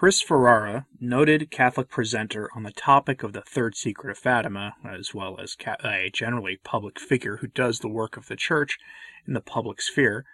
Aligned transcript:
Chris 0.00 0.22
Ferrara, 0.22 0.86
noted 0.98 1.50
Catholic 1.50 1.90
presenter 1.90 2.48
on 2.56 2.62
the 2.62 2.72
topic 2.72 3.22
of 3.22 3.34
the 3.34 3.42
Third 3.42 3.76
Secret 3.76 4.10
of 4.10 4.16
Fatima, 4.16 4.74
as 4.82 5.12
well 5.12 5.38
as 5.38 5.58
a 5.84 6.08
generally 6.10 6.56
public 6.64 6.98
figure 6.98 7.36
who 7.36 7.46
does 7.46 7.80
the 7.80 7.88
work 7.88 8.16
of 8.16 8.26
the 8.26 8.34
Church 8.34 8.78
in 9.28 9.34
the 9.34 9.42
public 9.42 9.82
sphere, 9.82 10.24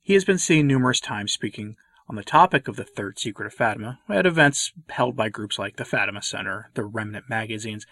he 0.00 0.14
has 0.14 0.24
been 0.24 0.38
seen 0.38 0.66
numerous 0.66 0.98
times 0.98 1.30
speaking 1.30 1.76
on 2.08 2.16
the 2.16 2.24
topic 2.24 2.68
of 2.68 2.76
the 2.76 2.84
Third 2.84 3.18
Secret 3.18 3.44
of 3.44 3.52
Fatima 3.52 4.00
at 4.08 4.24
events 4.24 4.72
held 4.88 5.14
by 5.14 5.28
groups 5.28 5.58
like 5.58 5.76
the 5.76 5.84
Fatima 5.84 6.22
Center, 6.22 6.70
the 6.72 6.82
Remnant 6.82 7.28
Magazine's 7.28 7.84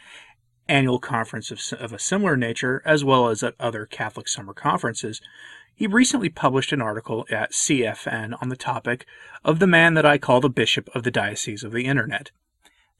annual 0.68 0.98
conference 0.98 1.50
of, 1.50 1.60
of 1.78 1.92
a 1.92 1.98
similar 1.98 2.34
nature, 2.34 2.80
as 2.86 3.04
well 3.04 3.28
as 3.28 3.42
at 3.42 3.56
other 3.60 3.84
Catholic 3.84 4.26
summer 4.26 4.54
conferences, 4.54 5.20
he 5.80 5.86
recently 5.86 6.28
published 6.28 6.74
an 6.74 6.82
article 6.82 7.24
at 7.30 7.52
CFN 7.52 8.36
on 8.42 8.50
the 8.50 8.56
topic 8.56 9.06
of 9.42 9.60
the 9.60 9.66
man 9.66 9.94
that 9.94 10.04
I 10.04 10.18
call 10.18 10.42
the 10.42 10.50
Bishop 10.50 10.90
of 10.94 11.04
the 11.04 11.10
Diocese 11.10 11.64
of 11.64 11.72
the 11.72 11.86
Internet. 11.86 12.32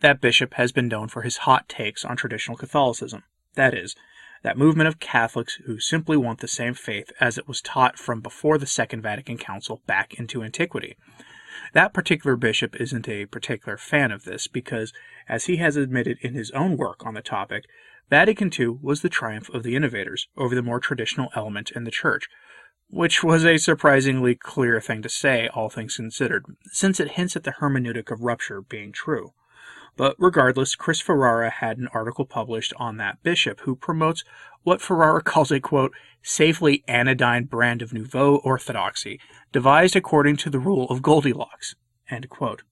That 0.01 0.23
bishop 0.23 0.55
has 0.55 0.73
been 0.73 0.89
known 0.89 1.09
for 1.09 1.20
his 1.20 1.37
hot 1.45 1.69
takes 1.69 2.06
on 2.06 2.16
traditional 2.16 2.56
Catholicism. 2.56 3.25
That 3.55 3.75
is, 3.75 3.97
that 4.43 4.56
movement 4.56 4.89
of 4.89 4.98
Catholics 4.98 5.59
who 5.66 5.79
simply 5.79 6.16
want 6.16 6.41
the 6.41 6.48
same 6.48 6.73
faith 6.73 7.12
as 7.20 7.37
it 7.37 7.47
was 7.47 7.61
taught 7.61 7.98
from 7.98 8.23
before 8.23 8.56
the 8.56 8.65
Second 8.65 9.03
Vatican 9.03 9.37
Council 9.37 9.83
back 9.87 10.15
into 10.15 10.42
antiquity. 10.42 10.97
That 11.75 11.92
particular 11.92 12.34
bishop 12.34 12.81
isn't 12.81 13.11
a 13.11 13.27
particular 13.27 13.77
fan 13.77 14.11
of 14.11 14.25
this 14.25 14.47
because, 14.47 14.95
as 15.28 15.45
he 15.45 15.59
has 15.59 15.77
admitted 15.77 16.17
in 16.23 16.33
his 16.33 16.51
own 16.53 16.78
work 16.78 17.05
on 17.05 17.12
the 17.12 17.20
topic, 17.20 17.65
Vatican 18.09 18.51
II 18.59 18.78
was 18.81 19.03
the 19.03 19.11
triumph 19.11 19.51
of 19.51 19.65
the 19.65 19.77
innovators 19.77 20.28
over 20.34 20.55
the 20.55 20.62
more 20.62 20.81
traditional 20.81 21.28
element 21.37 21.70
in 21.73 21.84
the 21.84 21.91
Church, 21.91 22.27
which 22.91 23.23
was 23.23 23.45
a 23.45 23.57
surprisingly 23.57 24.35
clear 24.35 24.80
thing 24.80 25.01
to 25.03 25.09
say, 25.09 25.48
all 25.55 25.71
things 25.71 25.97
considered, 25.97 26.45
since 26.73 26.98
it 26.98 27.12
hints 27.12 27.37
at 27.37 27.45
the 27.45 27.53
hermeneutic 27.53 28.11
of 28.11 28.20
rupture 28.20 28.61
being 28.61 28.92
true. 28.92 29.33
But 29.97 30.17
regardless, 30.19 30.75
Chris 30.75 31.01
Ferrara 31.01 31.51
had 31.51 31.79
an 31.79 31.89
article 31.95 32.25
published 32.25 32.73
on 32.77 32.97
that 32.97 33.23
bishop 33.23 33.61
who 33.61 33.77
promotes 33.77 34.25
what 34.62 34.81
Ferrara 34.81 35.23
calls 35.25 35.53
a 35.53 35.61
quote, 35.61 35.92
safely 36.23 36.83
anodyne 36.89 37.45
brand 37.45 37.81
of 37.81 37.92
nouveau 37.92 38.37
orthodoxy, 38.37 39.20
devised 39.53 39.95
according 39.95 40.36
to 40.39 40.51
the 40.51 40.59
rule 40.59 40.86
of 40.89 41.03
Goldilocks. 41.03 41.77
End 42.11 42.29
quote. 42.29 42.62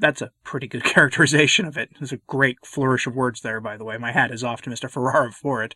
That's 0.00 0.22
a 0.22 0.32
pretty 0.44 0.66
good 0.66 0.82
characterization 0.94 1.66
of 1.66 1.76
it. 1.76 1.90
There's 1.98 2.12
a 2.12 2.16
great 2.26 2.56
flourish 2.64 3.06
of 3.06 3.14
words 3.14 3.42
there, 3.42 3.60
by 3.60 3.76
the 3.76 3.84
way. 3.84 3.98
My 3.98 4.12
hat 4.12 4.32
is 4.32 4.42
off 4.42 4.62
to 4.62 4.70
Mr. 4.70 4.90
Ferrara 4.90 5.30
for 5.30 5.62
it. 5.62 5.74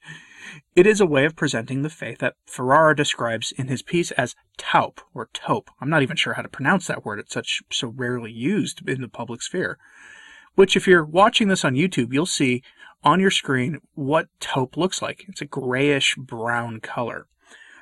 It 0.75 0.87
is 0.87 1.01
a 1.01 1.07
way 1.07 1.27
of 1.27 1.37
presenting 1.37 1.83
the 1.83 1.91
faith 1.91 2.19
that 2.19 2.37
Ferrara 2.47 2.97
describes 2.97 3.53
in 3.53 3.69
his 3.69 3.83
piece 3.83 4.11
as 4.13 4.35
taupe 4.57 5.01
or 5.13 5.29
taupe. 5.33 5.71
I'm 5.81 5.91
not 5.91 6.03
even 6.03 6.17
sure 6.17 6.35
how 6.35 6.43
to 6.43 6.49
pronounce 6.49 6.87
that 6.87 7.05
word. 7.05 7.19
It's 7.19 7.35
such 7.35 7.63
so 7.71 7.89
rarely 7.89 8.33
used 8.33 8.89
in 8.89 9.03
the 9.03 9.09
public 9.09 9.43
sphere. 9.43 9.79
Which, 10.55 10.77
if 10.77 10.87
you're 10.87 11.05
watching 11.05 11.49
this 11.49 11.65
on 11.65 11.75
YouTube, 11.75 12.13
you'll 12.13 12.27
see 12.27 12.63
on 13.03 13.21
your 13.21 13.31
screen 13.31 13.81
what 13.95 14.29
taupe 14.41 14.77
looks 14.77 15.03
like. 15.03 15.25
It's 15.29 15.43
a 15.43 15.47
grayish 15.47 16.15
brown 16.17 16.81
color. 16.81 17.27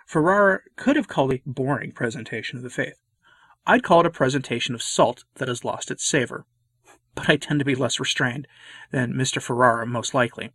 Ferrara 0.07 0.61
could 0.77 0.97
have 0.97 1.09
called 1.09 1.33
it 1.33 1.43
a 1.47 1.51
boring 1.51 1.93
presentation 1.93 2.57
of 2.57 2.65
the 2.65 2.71
faith. 2.71 3.01
I'd 3.67 3.83
call 3.83 4.01
it 4.01 4.07
a 4.07 4.11
presentation 4.11 4.75
of 4.75 4.83
salt 4.83 5.25
that 5.37 5.49
has 5.49 5.65
lost 5.65 5.91
its 5.91 6.05
savor. 6.05 6.47
But 7.15 7.29
I 7.29 7.37
tend 7.37 7.59
to 7.61 7.65
be 7.65 7.75
less 7.75 8.01
restrained 8.01 8.49
than 8.91 9.13
Mr. 9.13 9.41
Ferrara, 9.41 9.87
most 9.87 10.15
likely. 10.15 10.51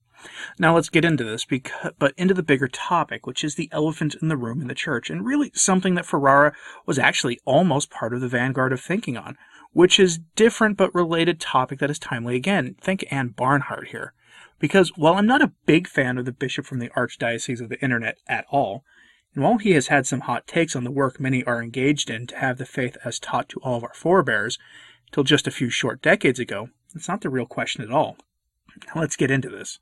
Now 0.57 0.75
let's 0.75 0.89
get 0.89 1.05
into 1.05 1.23
this, 1.23 1.45
because, 1.45 1.91
but 1.99 2.13
into 2.17 2.33
the 2.33 2.43
bigger 2.43 2.67
topic, 2.67 3.27
which 3.27 3.43
is 3.43 3.55
the 3.55 3.69
elephant 3.71 4.15
in 4.21 4.27
the 4.27 4.37
room 4.37 4.61
in 4.61 4.67
the 4.67 4.73
church, 4.73 5.09
and 5.09 5.25
really 5.25 5.51
something 5.53 5.95
that 5.95 6.05
Ferrara 6.05 6.53
was 6.85 6.97
actually 6.97 7.39
almost 7.45 7.91
part 7.91 8.13
of 8.13 8.21
the 8.21 8.27
vanguard 8.27 8.73
of 8.73 8.81
thinking 8.81 9.15
on, 9.15 9.37
which 9.73 9.99
is 9.99 10.19
different 10.35 10.75
but 10.75 10.93
related 10.95 11.39
topic 11.39 11.79
that 11.79 11.91
is 11.91 11.99
timely 11.99 12.35
again. 12.35 12.75
Think 12.81 13.05
Ann 13.11 13.29
Barnhardt 13.29 13.87
here. 13.87 14.13
Because 14.59 14.89
while 14.97 15.13
I'm 15.13 15.27
not 15.27 15.43
a 15.43 15.53
big 15.67 15.87
fan 15.87 16.17
of 16.17 16.25
the 16.25 16.31
bishop 16.31 16.65
from 16.65 16.79
the 16.79 16.89
Archdiocese 16.89 17.61
of 17.61 17.69
the 17.69 17.79
Internet 17.79 18.17
at 18.27 18.45
all, 18.49 18.83
and 19.33 19.43
while 19.43 19.57
he 19.57 19.71
has 19.71 19.87
had 19.87 20.07
some 20.07 20.21
hot 20.21 20.47
takes 20.47 20.75
on 20.75 20.83
the 20.83 20.91
work 20.91 21.19
many 21.19 21.43
are 21.43 21.61
engaged 21.61 22.09
in 22.09 22.27
to 22.27 22.37
have 22.37 22.57
the 22.57 22.65
faith 22.65 22.97
as 23.05 23.19
taught 23.19 23.49
to 23.49 23.59
all 23.59 23.77
of 23.77 23.83
our 23.83 23.93
forebears, 23.93 24.57
till 25.11 25.23
just 25.23 25.47
a 25.47 25.51
few 25.51 25.69
short 25.69 26.01
decades 26.01 26.39
ago, 26.39 26.69
it's 26.95 27.07
not 27.07 27.21
the 27.21 27.29
real 27.29 27.45
question 27.45 27.83
at 27.83 27.91
all. 27.91 28.17
Now 28.87 29.01
let's 29.01 29.15
get 29.15 29.31
into 29.31 29.49
this. 29.49 29.79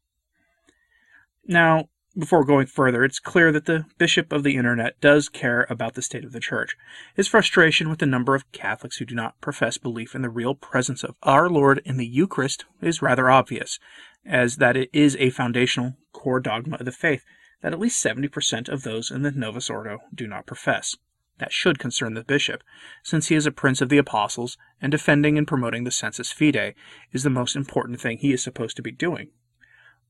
Now, 1.48 1.90
before 2.18 2.46
going 2.46 2.68
further, 2.68 3.04
it's 3.04 3.20
clear 3.20 3.52
that 3.52 3.66
the 3.66 3.86
bishop 3.98 4.32
of 4.32 4.44
the 4.44 4.56
internet 4.56 5.00
does 5.02 5.28
care 5.28 5.68
about 5.70 5.96
the 5.96 6.02
state 6.02 6.24
of 6.24 6.32
the 6.32 6.40
church. 6.40 6.78
His 7.14 7.28
frustration 7.28 7.90
with 7.90 8.00
the 8.00 8.06
number 8.06 8.36
of 8.36 8.50
Catholics 8.54 8.98
who 8.98 9.06
do 9.06 9.16
not 9.16 9.40
profess 9.42 9.78
belief 9.78 10.16
in 10.16 10.22
the 10.22 10.30
real 10.30 10.56
presence 10.56 11.04
of 11.04 11.18
our 11.24 11.50
Lord 11.50 11.82
in 11.84 11.98
the 11.98 12.08
Eucharist 12.08 12.64
is 12.82 13.02
rather 13.02 13.30
obvious, 13.30 13.80
as 14.26 14.58
that 14.58 14.78
it 14.78 14.90
is 14.94 15.18
a 15.18 15.30
foundational 15.30 15.96
core 16.14 16.40
dogma 16.40 16.78
of 16.78 16.86
the 16.86 16.92
faith 16.92 17.26
that 17.62 17.74
at 17.74 17.80
least 17.80 18.04
70% 18.04 18.70
of 18.70 18.84
those 18.84 19.12
in 19.12 19.22
the 19.22 19.32
Novus 19.32 19.70
Ordo 19.70 20.00
do 20.14 20.28
not 20.28 20.46
profess. 20.46 20.96
That 21.38 21.52
should 21.52 21.80
concern 21.80 22.14
the 22.14 22.24
bishop, 22.24 22.64
since 23.04 23.28
he 23.28 23.36
is 23.36 23.46
a 23.46 23.52
prince 23.52 23.82
of 23.82 23.90
the 23.90 23.98
apostles, 23.98 24.58
and 24.82 24.92
defending 24.92 25.38
and 25.38 25.48
promoting 25.48 25.84
the 25.84 25.92
sensus 25.92 26.32
fidei 26.32 26.76
is 27.12 27.24
the 27.24 27.30
most 27.30 27.56
important 27.56 28.00
thing 28.00 28.18
he 28.18 28.32
is 28.32 28.42
supposed 28.42 28.78
to 28.78 28.82
be 28.82 28.92
doing. 28.92 29.30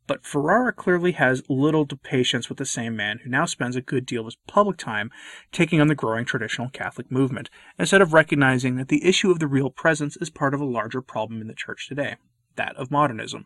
But 0.08 0.24
Ferrara 0.24 0.72
clearly 0.72 1.14
has 1.14 1.42
little 1.50 1.88
patience 1.88 2.48
with 2.48 2.60
the 2.60 2.66
same 2.66 2.96
man 2.96 3.22
who 3.24 3.30
now 3.30 3.46
spends 3.46 3.76
a 3.76 3.82
good 3.82 4.06
deal 4.06 4.22
of 4.22 4.28
his 4.28 4.38
public 4.48 4.78
time 4.78 5.10
taking 5.52 5.82
on 5.82 5.88
the 5.88 5.96
growing 5.96 6.26
traditional 6.26 6.70
Catholic 6.70 7.12
movement, 7.12 7.50
instead 7.80 8.04
of 8.04 8.14
recognizing 8.14 8.76
that 8.76 8.90
the 8.90 9.04
issue 9.04 9.32
of 9.32 9.40
the 9.40 9.48
real 9.48 9.72
presence 9.72 10.16
is 10.18 10.30
part 10.30 10.54
of 10.54 10.62
a 10.62 10.66
larger 10.66 11.02
problem 11.02 11.42
in 11.42 11.48
the 11.48 11.56
Church 11.56 11.88
today, 11.88 12.18
that 12.56 12.76
of 12.76 12.92
modernism. 12.92 13.46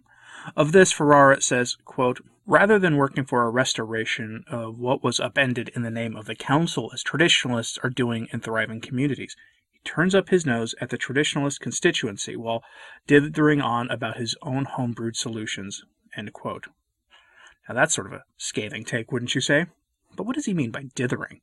Of 0.55 0.73
this, 0.73 0.91
Ferrara 0.91 1.41
says, 1.41 1.77
quote, 1.85 2.19
Rather 2.49 2.79
than 2.79 2.97
working 2.97 3.25
for 3.25 3.43
a 3.43 3.49
restoration 3.51 4.43
of 4.49 4.79
what 4.79 5.03
was 5.03 5.19
upended 5.19 5.69
in 5.75 5.83
the 5.83 5.91
name 5.91 6.15
of 6.15 6.25
the 6.25 6.33
Council, 6.33 6.89
as 6.91 7.03
traditionalists 7.03 7.77
are 7.83 7.91
doing 7.91 8.27
in 8.33 8.39
thriving 8.39 8.81
communities, 8.81 9.35
he 9.71 9.79
turns 9.83 10.15
up 10.15 10.29
his 10.29 10.47
nose 10.47 10.73
at 10.81 10.89
the 10.89 10.97
traditionalist 10.97 11.59
constituency 11.59 12.35
while 12.35 12.63
dithering 13.05 13.61
on 13.61 13.87
about 13.91 14.17
his 14.17 14.35
own 14.41 14.65
homebrewed 14.65 15.15
solutions. 15.15 15.83
Now 16.17 17.75
that's 17.75 17.93
sort 17.93 18.07
of 18.07 18.13
a 18.13 18.23
scathing 18.35 18.83
take, 18.83 19.11
wouldn't 19.11 19.35
you 19.35 19.41
say? 19.41 19.67
But 20.15 20.25
what 20.25 20.35
does 20.35 20.47
he 20.47 20.55
mean 20.55 20.71
by 20.71 20.85
dithering? 20.95 21.41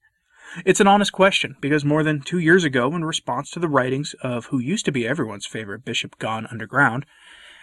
It's 0.65 0.81
an 0.81 0.89
honest 0.89 1.13
question, 1.13 1.55
because 1.61 1.85
more 1.85 2.03
than 2.03 2.21
two 2.21 2.41
years 2.41 2.65
ago, 2.65 2.93
in 2.97 3.05
response 3.05 3.53
to 3.53 3.61
the 3.61 3.69
writings 3.69 4.17
of 4.23 4.47
who 4.47 4.59
used 4.59 4.85
to 4.87 4.93
be 4.93 5.07
everyone's 5.07 5.47
favorite 5.47 5.85
bishop 5.85 6.19
gone 6.19 6.49
underground, 6.51 7.07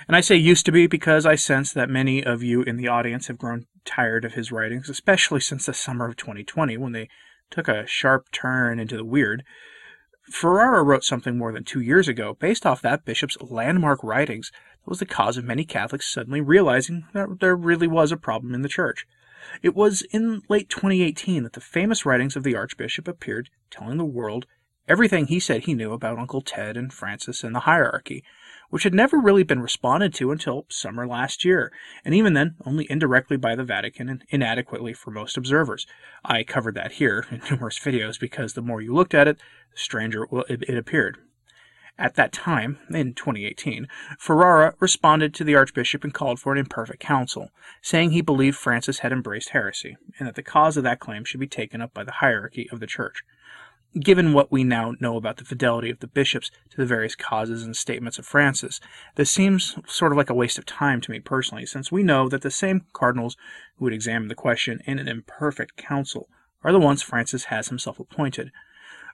and 0.07 0.15
I 0.15 0.21
say 0.21 0.35
used 0.35 0.65
to 0.65 0.71
be 0.71 0.87
because 0.87 1.25
I 1.25 1.35
sense 1.35 1.73
that 1.73 1.89
many 1.89 2.23
of 2.23 2.43
you 2.43 2.61
in 2.63 2.77
the 2.77 2.87
audience 2.87 3.27
have 3.27 3.37
grown 3.37 3.65
tired 3.85 4.25
of 4.25 4.33
his 4.33 4.51
writings, 4.51 4.89
especially 4.89 5.39
since 5.39 5.65
the 5.65 5.73
summer 5.73 6.07
of 6.07 6.15
2020 6.15 6.77
when 6.77 6.91
they 6.91 7.09
took 7.49 7.67
a 7.67 7.87
sharp 7.87 8.31
turn 8.31 8.79
into 8.79 8.97
the 8.97 9.05
weird. 9.05 9.43
Ferrara 10.31 10.83
wrote 10.83 11.03
something 11.03 11.37
more 11.37 11.51
than 11.51 11.63
two 11.63 11.81
years 11.81 12.07
ago 12.07 12.35
based 12.39 12.65
off 12.65 12.81
that 12.81 13.05
bishop's 13.05 13.37
landmark 13.41 14.01
writings 14.03 14.51
that 14.51 14.89
was 14.89 14.99
the 14.99 15.05
cause 15.05 15.37
of 15.37 15.45
many 15.45 15.65
Catholics 15.65 16.11
suddenly 16.11 16.41
realizing 16.41 17.05
that 17.13 17.39
there 17.39 17.55
really 17.55 17.87
was 17.87 18.11
a 18.11 18.17
problem 18.17 18.53
in 18.55 18.61
the 18.61 18.69
church. 18.69 19.05
It 19.61 19.75
was 19.75 20.01
in 20.11 20.41
late 20.49 20.69
2018 20.69 21.43
that 21.43 21.53
the 21.53 21.61
famous 21.61 22.05
writings 22.05 22.35
of 22.35 22.43
the 22.43 22.55
Archbishop 22.55 23.07
appeared, 23.07 23.49
telling 23.69 23.97
the 23.97 24.05
world 24.05 24.45
everything 24.87 25.27
he 25.27 25.39
said 25.39 25.63
he 25.63 25.73
knew 25.73 25.91
about 25.93 26.17
Uncle 26.17 26.41
Ted 26.41 26.77
and 26.77 26.93
Francis 26.93 27.43
and 27.43 27.53
the 27.53 27.61
hierarchy, 27.61 28.23
which 28.73 28.81
had 28.85 28.93
never 28.95 29.19
really 29.19 29.43
been 29.43 29.61
responded 29.61 30.11
to 30.15 30.31
until 30.31 30.65
summer 30.67 31.05
last 31.05 31.45
year, 31.45 31.71
and 32.03 32.15
even 32.15 32.33
then 32.33 32.55
only 32.65 32.89
indirectly 32.89 33.37
by 33.37 33.55
the 33.55 33.63
Vatican 33.63 34.09
and 34.09 34.23
inadequately 34.29 34.93
for 34.93 35.11
most 35.11 35.37
observers. 35.37 35.85
I 36.25 36.41
covered 36.41 36.73
that 36.73 36.93
here 36.93 37.27
in 37.29 37.39
numerous 37.51 37.77
videos 37.77 38.19
because 38.19 38.53
the 38.53 38.63
more 38.63 38.81
you 38.81 38.91
looked 38.91 39.13
at 39.13 39.27
it, 39.27 39.37
the 39.71 39.77
stranger 39.77 40.25
it 40.49 40.75
appeared. 40.75 41.19
At 41.99 42.15
that 42.15 42.31
time, 42.31 42.79
in 42.89 43.13
2018, 43.13 43.87
Ferrara 44.17 44.73
responded 44.79 45.35
to 45.35 45.43
the 45.43 45.53
Archbishop 45.53 46.03
and 46.03 46.11
called 46.11 46.39
for 46.39 46.51
an 46.51 46.57
imperfect 46.57 46.99
council, 46.99 47.51
saying 47.83 48.09
he 48.09 48.21
believed 48.21 48.57
Francis 48.57 48.99
had 48.99 49.11
embraced 49.11 49.49
heresy, 49.49 49.97
and 50.17 50.27
that 50.27 50.33
the 50.33 50.41
cause 50.41 50.77
of 50.77 50.83
that 50.83 50.99
claim 50.99 51.25
should 51.25 51.39
be 51.39 51.45
taken 51.45 51.79
up 51.79 51.93
by 51.93 52.03
the 52.03 52.13
hierarchy 52.13 52.67
of 52.71 52.79
the 52.79 52.87
Church 52.87 53.23
given 53.99 54.33
what 54.33 54.51
we 54.51 54.63
now 54.63 54.93
know 54.99 55.17
about 55.17 55.37
the 55.37 55.45
fidelity 55.45 55.89
of 55.89 55.99
the 55.99 56.07
bishops 56.07 56.49
to 56.69 56.77
the 56.77 56.85
various 56.85 57.15
causes 57.15 57.63
and 57.63 57.75
statements 57.75 58.17
of 58.17 58.25
Francis, 58.25 58.79
this 59.15 59.29
seems 59.29 59.75
sort 59.85 60.11
of 60.11 60.17
like 60.17 60.29
a 60.29 60.35
waste 60.35 60.57
of 60.57 60.65
time 60.65 61.01
to 61.01 61.11
me 61.11 61.19
personally, 61.19 61.65
since 61.65 61.91
we 61.91 62.03
know 62.03 62.27
that 62.29 62.41
the 62.41 62.51
same 62.51 62.85
cardinals 62.93 63.37
who 63.77 63.85
would 63.85 63.93
examine 63.93 64.27
the 64.27 64.35
question 64.35 64.81
in 64.85 64.99
an 64.99 65.07
imperfect 65.07 65.77
council 65.77 66.27
are 66.63 66.71
the 66.71 66.79
ones 66.79 67.01
Francis 67.01 67.45
has 67.45 67.67
himself 67.67 67.99
appointed. 67.99 68.51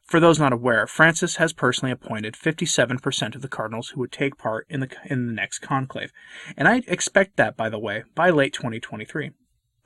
For 0.04 0.20
those 0.20 0.40
not 0.40 0.54
aware, 0.54 0.88
Francis 0.88 1.36
has 1.36 1.54
personally 1.54 1.92
appointed 1.92 2.34
57% 2.34 3.36
of 3.36 3.42
the 3.42 3.48
cardinals 3.48 3.90
who 3.90 4.00
would 4.00 4.12
take 4.12 4.38
part 4.38 4.66
in 4.70 4.80
the 4.80 4.90
in 5.06 5.28
the 5.28 5.34
next 5.34 5.60
conclave, 5.60 6.12
and 6.58 6.68
I 6.68 6.84
expect 6.88 7.38
that, 7.38 7.56
by 7.56 7.70
the 7.70 7.78
way, 7.78 8.04
by 8.16 8.30
late 8.30 8.54
2023. 8.54 9.32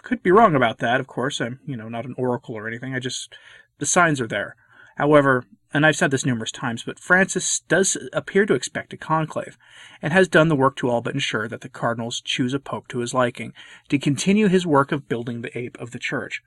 Could 0.01 0.23
be 0.23 0.31
wrong 0.31 0.55
about 0.55 0.79
that, 0.79 0.99
of 0.99 1.07
course. 1.07 1.41
I'm, 1.41 1.59
you 1.65 1.75
know, 1.75 1.89
not 1.89 2.05
an 2.05 2.15
oracle 2.17 2.55
or 2.55 2.67
anything. 2.67 2.93
I 2.93 2.99
just 2.99 3.33
the 3.79 3.85
signs 3.85 4.21
are 4.21 4.27
there. 4.27 4.55
However, 4.95 5.45
and 5.73 5.85
I've 5.85 5.95
said 5.95 6.11
this 6.11 6.25
numerous 6.25 6.51
times, 6.51 6.83
but 6.83 6.99
Francis 6.99 7.61
does 7.61 7.97
appear 8.13 8.45
to 8.45 8.53
expect 8.53 8.93
a 8.93 8.97
conclave, 8.97 9.57
and 10.01 10.13
has 10.13 10.27
done 10.27 10.47
the 10.47 10.55
work 10.55 10.75
to 10.77 10.89
all 10.89 11.01
but 11.01 11.15
ensure 11.15 11.47
that 11.47 11.61
the 11.61 11.69
cardinals 11.69 12.21
choose 12.21 12.53
a 12.53 12.59
pope 12.59 12.87
to 12.89 12.99
his 12.99 13.13
liking, 13.13 13.53
to 13.89 13.97
continue 13.97 14.47
his 14.47 14.67
work 14.67 14.91
of 14.91 15.09
building 15.09 15.41
the 15.41 15.57
ape 15.57 15.77
of 15.79 15.91
the 15.91 15.99
church. 15.99 16.41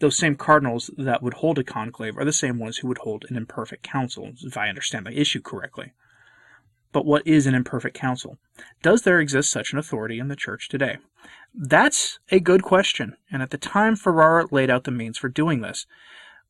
Those 0.00 0.16
same 0.16 0.34
cardinals 0.34 0.90
that 0.96 1.22
would 1.22 1.34
hold 1.34 1.58
a 1.58 1.64
conclave 1.64 2.16
are 2.16 2.24
the 2.24 2.32
same 2.32 2.58
ones 2.58 2.78
who 2.78 2.88
would 2.88 2.98
hold 2.98 3.26
an 3.28 3.36
imperfect 3.36 3.82
council, 3.82 4.32
if 4.42 4.56
I 4.56 4.70
understand 4.70 5.04
the 5.04 5.20
issue 5.20 5.42
correctly. 5.42 5.92
But 6.92 7.04
what 7.04 7.26
is 7.26 7.46
an 7.46 7.54
imperfect 7.54 7.96
council? 7.96 8.38
Does 8.82 9.02
there 9.02 9.20
exist 9.20 9.50
such 9.50 9.72
an 9.72 9.78
authority 9.78 10.18
in 10.18 10.28
the 10.28 10.36
church 10.36 10.70
today? 10.70 10.96
That's 11.54 12.18
a 12.30 12.40
good 12.40 12.62
question, 12.62 13.16
and 13.30 13.42
at 13.42 13.50
the 13.50 13.58
time 13.58 13.94
Ferrara 13.94 14.46
laid 14.50 14.70
out 14.70 14.84
the 14.84 14.90
means 14.90 15.18
for 15.18 15.28
doing 15.28 15.60
this. 15.60 15.86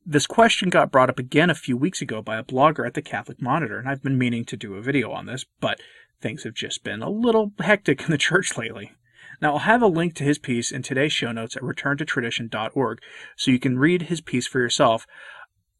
This 0.05 0.25
question 0.25 0.69
got 0.69 0.91
brought 0.91 1.09
up 1.09 1.19
again 1.19 1.51
a 1.51 1.55
few 1.55 1.77
weeks 1.77 2.01
ago 2.01 2.21
by 2.21 2.37
a 2.37 2.43
blogger 2.43 2.85
at 2.87 2.95
the 2.95 3.03
Catholic 3.03 3.39
Monitor, 3.39 3.77
and 3.77 3.87
I've 3.87 4.01
been 4.01 4.17
meaning 4.17 4.45
to 4.45 4.57
do 4.57 4.73
a 4.73 4.81
video 4.81 5.11
on 5.11 5.27
this, 5.27 5.45
but 5.59 5.79
things 6.19 6.43
have 6.43 6.55
just 6.55 6.83
been 6.83 7.03
a 7.03 7.09
little 7.09 7.53
hectic 7.59 8.01
in 8.01 8.11
the 8.11 8.17
church 8.17 8.57
lately. 8.57 8.93
Now, 9.41 9.53
I'll 9.53 9.59
have 9.59 9.81
a 9.81 9.87
link 9.87 10.15
to 10.15 10.23
his 10.23 10.39
piece 10.39 10.71
in 10.71 10.81
today's 10.81 11.13
show 11.13 11.31
notes 11.31 11.55
at 11.55 11.63
returntotradition.org 11.63 12.99
so 13.35 13.51
you 13.51 13.59
can 13.59 13.77
read 13.77 14.03
his 14.03 14.21
piece 14.21 14.47
for 14.47 14.59
yourself. 14.59 15.05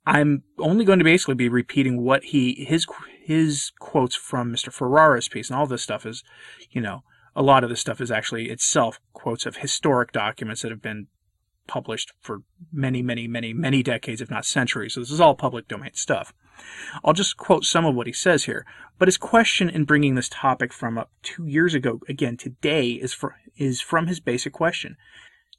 I'm 0.05 0.43
only 0.59 0.85
going 0.85 0.99
to 0.99 1.05
basically 1.05 1.35
be 1.35 1.49
repeating 1.49 2.01
what 2.01 2.25
he 2.25 2.65
his 2.65 2.87
his 3.23 3.71
quotes 3.79 4.15
from 4.15 4.51
Mr. 4.51 4.73
Ferrara's 4.73 5.29
piece, 5.29 5.49
and 5.49 5.57
all 5.57 5.67
this 5.67 5.83
stuff 5.83 6.05
is, 6.05 6.23
you 6.71 6.81
know, 6.81 7.03
a 7.35 7.43
lot 7.43 7.63
of 7.63 7.69
this 7.69 7.79
stuff 7.79 8.01
is 8.01 8.11
actually 8.11 8.49
itself 8.49 8.99
quotes 9.13 9.45
of 9.45 9.57
historic 9.57 10.11
documents 10.11 10.61
that 10.61 10.71
have 10.71 10.81
been 10.81 11.07
published 11.71 12.11
for 12.19 12.41
many, 12.73 13.01
many, 13.01 13.29
many, 13.29 13.53
many 13.53 13.81
decades, 13.81 14.19
if 14.19 14.29
not 14.29 14.43
centuries. 14.43 14.93
So 14.93 14.99
this 14.99 15.09
is 15.09 15.21
all 15.21 15.35
public 15.35 15.69
domain 15.69 15.93
stuff. 15.93 16.33
I'll 17.01 17.13
just 17.13 17.37
quote 17.37 17.63
some 17.63 17.85
of 17.85 17.95
what 17.95 18.07
he 18.07 18.13
says 18.13 18.43
here. 18.43 18.65
But 18.99 19.07
his 19.07 19.17
question 19.17 19.69
in 19.69 19.85
bringing 19.85 20.15
this 20.15 20.27
topic 20.27 20.73
from 20.73 20.97
up 20.97 21.09
two 21.23 21.45
years 21.47 21.73
ago, 21.73 22.01
again 22.09 22.35
today, 22.35 22.89
is, 22.89 23.13
for, 23.13 23.37
is 23.55 23.79
from 23.79 24.07
his 24.07 24.19
basic 24.19 24.51
question. 24.51 24.97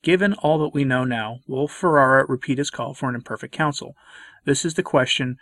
Given 0.02 0.34
all 0.34 0.58
that 0.58 0.74
we 0.74 0.84
know 0.84 1.04
now, 1.04 1.40
will 1.46 1.66
Ferrara 1.66 2.26
repeat 2.28 2.58
his 2.58 2.70
call 2.70 2.92
for 2.92 3.08
an 3.08 3.14
imperfect 3.14 3.54
council? 3.54 3.96
This 4.44 4.66
is 4.66 4.74
the 4.74 4.82
question 4.82 5.38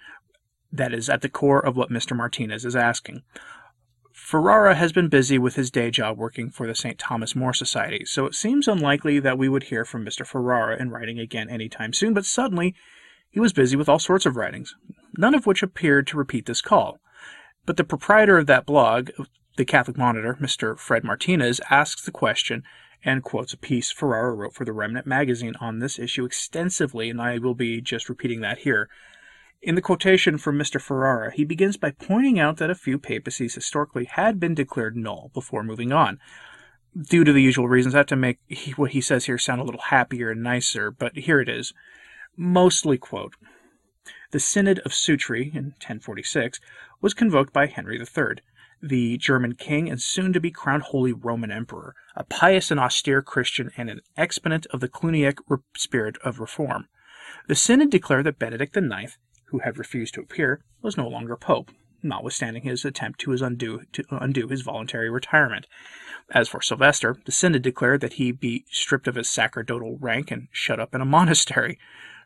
that 0.70 0.94
is 0.94 1.08
at 1.10 1.20
the 1.20 1.28
core 1.28 1.58
of 1.66 1.76
what 1.76 1.90
Mr. 1.90 2.16
Martinez 2.16 2.64
is 2.64 2.76
asking. 2.76 3.22
Ferrara 4.12 4.74
has 4.74 4.92
been 4.92 5.08
busy 5.08 5.38
with 5.38 5.56
his 5.56 5.70
day 5.70 5.90
job 5.90 6.18
working 6.18 6.50
for 6.50 6.66
the 6.66 6.74
St. 6.74 6.98
Thomas 6.98 7.34
More 7.34 7.52
Society, 7.52 8.04
so 8.04 8.26
it 8.26 8.34
seems 8.34 8.68
unlikely 8.68 9.20
that 9.20 9.38
we 9.38 9.48
would 9.48 9.64
hear 9.64 9.84
from 9.84 10.04
Mr. 10.04 10.26
Ferrara 10.26 10.80
in 10.80 10.90
writing 10.90 11.18
again 11.18 11.48
anytime 11.48 11.92
soon, 11.92 12.14
but 12.14 12.24
suddenly 12.24 12.74
he 13.30 13.40
was 13.40 13.52
busy 13.52 13.76
with 13.76 13.88
all 13.88 13.98
sorts 13.98 14.26
of 14.26 14.36
writings, 14.36 14.74
none 15.16 15.34
of 15.34 15.46
which 15.46 15.62
appeared 15.62 16.06
to 16.08 16.16
repeat 16.16 16.46
this 16.46 16.60
call. 16.60 16.98
But 17.66 17.76
the 17.76 17.84
proprietor 17.84 18.38
of 18.38 18.46
that 18.46 18.66
blog, 18.66 19.10
the 19.56 19.64
Catholic 19.64 19.96
Monitor, 19.96 20.36
Mr. 20.40 20.78
Fred 20.78 21.04
Martinez, 21.04 21.60
asks 21.70 22.04
the 22.04 22.10
question 22.10 22.62
and 23.04 23.22
quotes 23.22 23.52
a 23.52 23.58
piece 23.58 23.90
Ferrara 23.90 24.34
wrote 24.34 24.54
for 24.54 24.64
the 24.64 24.72
Remnant 24.72 25.06
magazine 25.06 25.54
on 25.60 25.78
this 25.78 25.98
issue 25.98 26.24
extensively, 26.24 27.10
and 27.10 27.20
I 27.20 27.38
will 27.38 27.54
be 27.54 27.80
just 27.80 28.08
repeating 28.08 28.40
that 28.40 28.58
here. 28.58 28.88
In 29.62 29.74
the 29.74 29.82
quotation 29.82 30.38
from 30.38 30.58
Mr. 30.58 30.80
Ferrara, 30.80 31.30
he 31.32 31.44
begins 31.44 31.76
by 31.76 31.90
pointing 31.90 32.38
out 32.38 32.56
that 32.56 32.70
a 32.70 32.74
few 32.74 32.98
papacies 32.98 33.54
historically 33.54 34.06
had 34.06 34.40
been 34.40 34.54
declared 34.54 34.96
null 34.96 35.30
before 35.34 35.62
moving 35.62 35.92
on. 35.92 36.18
Due 36.98 37.24
to 37.24 37.32
the 37.32 37.42
usual 37.42 37.68
reasons, 37.68 37.94
I 37.94 37.98
have 37.98 38.06
to 38.06 38.16
make 38.16 38.38
what 38.76 38.92
he 38.92 39.02
says 39.02 39.26
here 39.26 39.36
sound 39.36 39.60
a 39.60 39.64
little 39.64 39.82
happier 39.82 40.30
and 40.30 40.42
nicer, 40.42 40.90
but 40.90 41.14
here 41.14 41.40
it 41.40 41.48
is. 41.50 41.74
Mostly 42.38 42.96
quote 42.96 43.34
The 44.30 44.40
Synod 44.40 44.78
of 44.78 44.92
Sutri 44.92 45.54
in 45.54 45.72
1046 45.72 46.58
was 47.02 47.12
convoked 47.12 47.52
by 47.52 47.66
Henry 47.66 47.98
III, 48.00 48.36
the 48.82 49.18
German 49.18 49.56
king 49.56 49.90
and 49.90 50.00
soon 50.00 50.32
to 50.32 50.40
be 50.40 50.50
crowned 50.50 50.84
Holy 50.84 51.12
Roman 51.12 51.50
Emperor, 51.50 51.94
a 52.16 52.24
pious 52.24 52.70
and 52.70 52.80
austere 52.80 53.20
Christian 53.20 53.70
and 53.76 53.90
an 53.90 54.00
exponent 54.16 54.64
of 54.70 54.80
the 54.80 54.88
Cluniac 54.88 55.36
spirit 55.76 56.16
of 56.24 56.40
reform. 56.40 56.88
The 57.46 57.54
Synod 57.54 57.90
declared 57.90 58.24
that 58.24 58.38
Benedict 58.38 58.74
IX 58.74 59.18
who 59.50 59.58
had 59.60 59.78
refused 59.78 60.14
to 60.14 60.20
appear, 60.20 60.62
was 60.82 60.96
no 60.96 61.08
longer 61.08 61.36
pope, 61.36 61.70
notwithstanding 62.02 62.62
his 62.62 62.84
attempt 62.84 63.20
to, 63.20 63.30
his 63.30 63.42
undo, 63.42 63.82
to 63.92 64.04
undo 64.10 64.48
his 64.48 64.62
voluntary 64.62 65.10
retirement. 65.10 65.66
As 66.30 66.48
for 66.48 66.62
Sylvester, 66.62 67.16
the 67.24 67.32
synod 67.32 67.62
declared 67.62 68.00
that 68.00 68.14
he 68.14 68.32
be 68.32 68.64
stripped 68.70 69.08
of 69.08 69.16
his 69.16 69.28
sacerdotal 69.28 69.98
rank 70.00 70.30
and 70.30 70.48
shut 70.52 70.80
up 70.80 70.94
in 70.94 71.00
a 71.00 71.06
monastery. 71.06 71.78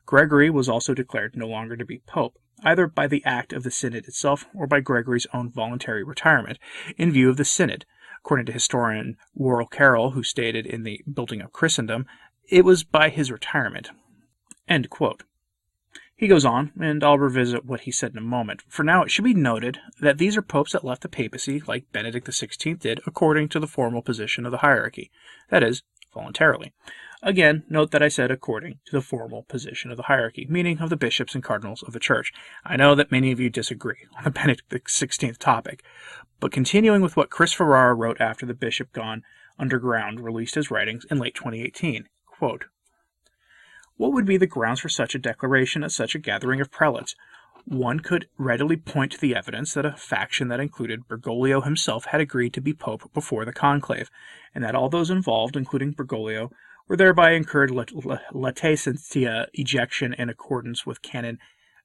Gregory 0.07 0.51
was 0.51 0.69
also 0.69 0.93
declared 0.93 1.35
no 1.35 1.47
longer 1.47 1.77
to 1.77 1.85
be 1.85 2.03
pope, 2.07 2.39
either 2.63 2.87
by 2.87 3.07
the 3.07 3.25
act 3.25 3.53
of 3.53 3.63
the 3.63 3.71
synod 3.71 4.07
itself 4.07 4.47
or 4.55 4.67
by 4.67 4.81
Gregory's 4.81 5.27
own 5.33 5.51
voluntary 5.51 6.05
retirement, 6.05 6.59
in 6.97 7.11
view 7.11 7.31
of 7.31 7.37
the 7.37 7.45
synod. 7.45 7.87
According 8.21 8.47
to 8.47 8.53
historian 8.53 9.17
Warren 9.35 9.67
Carroll, 9.71 10.13
who 10.13 10.23
stated 10.23 10.67
in 10.67 10.83
the 10.83 11.03
Building 11.13 11.41
of 11.41 11.53
Christendom, 11.53 12.07
it 12.49 12.65
was 12.65 12.85
by 12.85 13.09
his 13.09 13.31
retirement. 13.31 13.91
He 16.17 16.29
goes 16.29 16.45
on, 16.45 16.71
and 16.81 17.03
I'll 17.03 17.19
revisit 17.19 17.65
what 17.65 17.81
he 17.81 17.91
said 17.91 18.13
in 18.13 18.19
a 18.19 18.21
moment. 18.21 18.63
For 18.69 18.85
now, 18.85 19.03
it 19.03 19.11
should 19.11 19.25
be 19.25 19.35
noted 19.35 19.81
that 20.01 20.19
these 20.19 20.37
are 20.37 20.43
popes 20.43 20.73
that 20.73 20.85
left 20.85 21.03
the 21.03 21.09
papacy, 21.09 21.61
like 21.67 21.91
Benedict 21.93 22.27
XVI 22.27 22.79
did, 22.79 23.01
according 23.05 23.49
to 23.49 23.61
the 23.61 23.67
formal 23.67 24.01
position 24.01 24.47
of 24.47 24.53
the 24.53 24.59
hierarchy, 24.59 25.11
that 25.51 25.65
is, 25.65 25.83
voluntarily. 26.13 26.73
Again, 27.21 27.65
note 27.69 27.91
that 27.91 28.03
I 28.03 28.09
said 28.09 28.31
according 28.31 28.79
to 28.85 28.93
the 28.93 29.01
formal 29.01 29.43
position 29.45 29.91
of 29.91 29.97
the 29.97 30.05
hierarchy, 30.05 30.47
meaning 30.49 30.79
of 30.79 30.91
the 30.91 30.97
bishops 30.97 31.35
and 31.35 31.43
cardinals 31.43 31.83
of 31.83 31.93
the 31.93 31.99
church. 31.99 32.33
I 32.65 32.77
know 32.77 32.95
that 32.95 33.11
many 33.11 33.33
of 33.33 33.41
you 33.41 33.51
disagree 33.51 34.07
on 34.17 34.23
the 34.23 34.31
Benedict 34.43 34.71
XVI 34.71 35.37
topic, 35.39 35.83
but 36.39 36.53
continuing 36.53 37.03
with 37.03 37.17
what 37.17 37.31
Chris 37.31 37.53
Ferrara 37.53 37.95
wrote 37.95 38.21
after 38.21 38.47
the 38.47 38.55
bishop 38.55 38.93
gone 38.93 39.23
underground 39.59 40.21
released 40.21 40.55
his 40.55 40.71
writings 40.71 41.07
in 41.11 41.19
late 41.19 41.35
2018, 41.35 42.09
quote, 42.27 42.67
what 43.97 44.13
would 44.13 44.27
be 44.27 44.37
the 44.37 44.47
grounds 44.47 44.81
for 44.81 44.89
such 44.89 45.15
a 45.15 45.19
declaration 45.19 45.85
at 45.85 45.93
such 45.93 46.15
a 46.15 46.19
gathering 46.19 46.61
of 46.61 46.71
prelates? 46.71 47.15
One 47.67 48.01
could 48.01 48.29
readily 48.37 48.77
point 48.77 49.13
to 49.13 49.21
the 49.21 49.35
evidence 49.35 49.73
that 49.75 49.87
a 49.87 49.93
faction 49.93 50.49
that 50.49 50.61
included 50.61 51.09
Bergoglio 51.09 51.63
himself 51.65 52.07
had 52.07 52.21
agreed 52.21 52.53
to 52.55 52.61
be 52.61 52.75
pope 52.75 53.11
before 53.15 53.45
the 53.45 53.53
conclave, 53.53 54.11
and 54.55 54.63
that 54.63 54.75
all 54.75 54.91
those 54.91 55.11
involved, 55.11 55.57
including 55.57 55.93
Bergoglio, 55.93 56.51
were 56.89 56.97
thereby 56.97 57.33
incurred 57.33 57.71
latae 57.71 58.75
sententiae 58.77 59.47
ejection 59.55 60.13
in 60.13 60.29
accordance 60.29 60.85
with 60.85 61.01
canon 61.01 61.39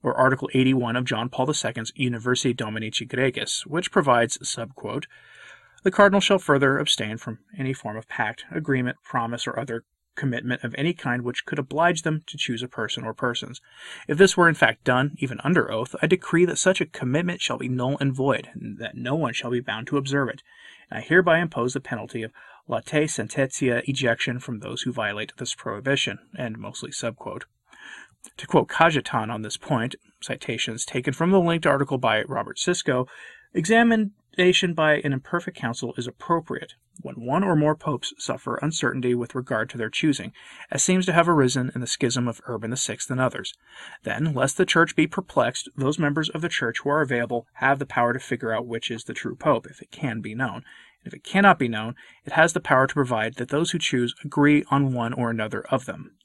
or 0.04 0.16
Article 0.16 0.50
81 0.54 0.96
of 0.96 1.06
John 1.06 1.30
Paul 1.30 1.48
II's 1.48 1.92
Universi 1.98 2.56
Dominici 2.56 3.07
Gregis, 3.07 3.66
which 3.66 3.92
provides, 3.92 4.38
subquote, 4.40 5.06
the 5.83 5.92
cardinal 5.92 6.22
shall 6.22 6.40
further 6.40 6.78
abstain 6.78 7.18
from 7.18 7.40
any 7.57 7.74
form 7.74 7.95
of 7.95 8.07
pact, 8.10 8.44
agreement, 8.52 8.98
promise, 9.04 9.48
or 9.48 9.57
other 9.57 9.83
commitment 10.19 10.64
of 10.64 10.76
any 10.78 10.94
kind 10.94 11.23
which 11.23 11.45
could 11.45 11.57
oblige 11.57 12.02
them 12.02 12.21
to 12.28 12.38
choose 12.38 12.61
a 12.61 12.68
person 12.68 13.06
or 13.06 13.14
persons. 13.14 13.61
If 14.07 14.18
this 14.18 14.35
were 14.35 14.49
in 14.49 14.56
fact 14.56 14.83
done, 14.83 15.16
even 15.18 15.40
under 15.44 15.71
oath, 15.71 15.95
I 16.02 16.07
decree 16.07 16.44
that 16.45 16.57
such 16.57 16.81
a 16.81 16.85
commitment 16.85 17.42
shall 17.42 17.57
be 17.57 17.69
null 17.69 17.97
and 18.02 18.14
void, 18.14 18.49
and 18.54 18.78
that 18.80 18.97
no 18.97 19.16
one 19.16 19.33
shall 19.33 19.49
be 19.49 19.61
bound 19.61 19.88
to 19.88 19.97
observe 19.97 20.28
it. 20.28 20.44
And 20.92 20.99
I 20.99 21.02
hereby 21.02 21.40
impose 21.40 21.73
the 21.73 21.80
penalty 21.80 22.21
of 22.23 22.33
latae 22.69 23.06
sententiae 23.06 23.88
ejection 23.88 24.40
from 24.40 24.59
those 24.59 24.81
who 24.81 24.92
violate 24.92 25.31
this 25.38 25.56
prohibition, 25.56 26.19
and 26.38 26.57
mostly 26.57 26.92
subquote. 26.92 27.44
To 28.35 28.45
quote 28.45 28.68
Cajetan 28.68 29.31
on 29.31 29.42
this 29.42 29.56
point, 29.56 29.95
citations 30.21 30.83
taken 30.83 31.14
from 31.14 31.31
the 31.31 31.40
linked 31.40 31.66
article 31.66 31.97
by 31.97 32.23
Robert 32.23 32.57
Siscoe, 32.57 33.07
examination 34.40 34.74
by 34.74 34.94
an 35.00 35.12
imperfect 35.12 35.58
council 35.58 35.94
is 35.98 36.08
appropriate, 36.08 36.76
when 37.02 37.16
one 37.16 37.44
or 37.44 37.58
more 37.58 37.76
popes 37.76 38.14
suffer 38.18 38.56
uncertainty 38.62 39.14
with 39.14 39.36
regard 39.36 39.69
to 39.69 39.78
their 39.78 39.90
choosing, 39.90 40.31
as 40.72 40.81
seems 40.81 41.06
to 41.06 41.12
have 41.12 41.28
arisen 41.28 41.69
in 41.76 41.81
the 41.81 41.88
schism 41.88 42.26
of 42.26 42.40
Urban 42.46 42.74
VI 42.74 43.00
and 43.10 43.19
others. 43.19 43.54
Then, 44.04 44.34
lest 44.34 44.56
the 44.56 44.66
Church 44.66 44.96
be 44.96 45.08
perplexed, 45.08 45.68
those 45.76 46.00
members 46.00 46.30
of 46.30 46.40
the 46.40 46.48
Church 46.48 46.80
who 46.80 46.90
are 46.90 47.02
available 47.02 47.48
have 47.56 47.80
the 47.80 47.86
power 47.86 48.14
to 48.14 48.19
figure 48.19 48.54
out 48.54 48.66
which 48.66 48.90
is 48.90 49.04
the 49.04 49.14
true 49.14 49.36
pope, 49.36 49.68
if 49.69 49.81
it 49.81 49.92
can 49.92 50.22
be 50.22 50.34
known. 50.34 50.64
And 51.04 51.08
if 51.08 51.14
it 51.14 51.26
cannot 51.26 51.60
be 51.60 51.68
known, 51.68 51.96
it 52.24 52.31
has 52.31 52.54
the 52.54 52.62
power 52.62 52.88
to 52.88 52.94
provide 52.94 53.36
that 53.36 53.50
those 53.50 53.72
who 53.72 53.78
choose 53.78 54.16
agree 54.24 54.64
on 54.72 54.94
one 54.94 55.12
or 55.12 55.30
another 55.30 55.66
of 55.69 55.86
them. 55.86 56.16